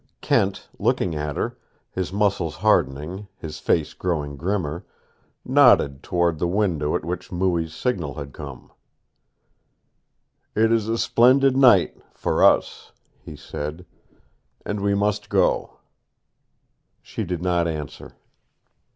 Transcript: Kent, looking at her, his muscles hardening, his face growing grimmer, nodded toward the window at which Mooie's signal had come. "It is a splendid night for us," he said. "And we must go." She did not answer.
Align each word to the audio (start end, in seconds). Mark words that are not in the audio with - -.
Kent, 0.19 0.67
looking 0.79 1.13
at 1.13 1.35
her, 1.37 1.59
his 1.91 2.11
muscles 2.11 2.55
hardening, 2.55 3.27
his 3.37 3.59
face 3.59 3.93
growing 3.93 4.35
grimmer, 4.35 4.83
nodded 5.45 6.01
toward 6.01 6.39
the 6.39 6.47
window 6.47 6.95
at 6.95 7.05
which 7.05 7.31
Mooie's 7.31 7.71
signal 7.75 8.15
had 8.15 8.33
come. 8.33 8.71
"It 10.55 10.71
is 10.71 10.87
a 10.87 10.97
splendid 10.97 11.55
night 11.55 11.99
for 12.15 12.43
us," 12.43 12.91
he 13.19 13.35
said. 13.35 13.85
"And 14.65 14.79
we 14.79 14.95
must 14.95 15.29
go." 15.29 15.77
She 17.03 17.23
did 17.23 17.43
not 17.43 17.67
answer. 17.67 18.13